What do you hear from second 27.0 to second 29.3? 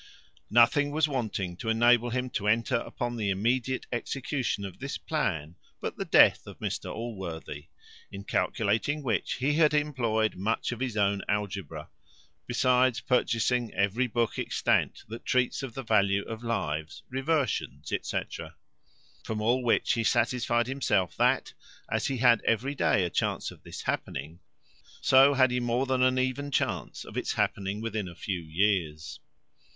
of its happening within a few years.